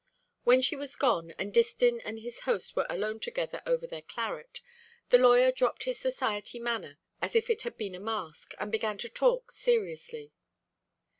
When 0.45 0.63
she 0.63 0.75
was 0.75 0.95
gone, 0.95 1.29
and 1.37 1.53
Distin 1.53 2.01
and 2.03 2.17
his 2.17 2.39
host 2.39 2.75
were 2.75 2.87
alone 2.89 3.19
together 3.19 3.61
over 3.67 3.85
their 3.85 4.01
claret, 4.01 4.59
the 5.09 5.19
lawyer 5.19 5.51
dropped 5.51 5.83
his 5.83 5.99
society 5.99 6.57
manner 6.57 6.97
as 7.21 7.35
if 7.35 7.51
it 7.51 7.61
had 7.61 7.77
been 7.77 7.93
a 7.93 7.99
mask, 7.99 8.55
and 8.59 8.71
began 8.71 8.97
to 8.97 9.09
talk 9.09 9.51
seriously. 9.51 10.33